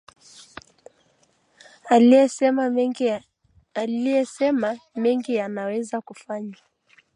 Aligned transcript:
alisema 1.89 4.79
mengi 4.99 5.33
yanaweza 5.35 6.01
kufanywa 6.01 6.61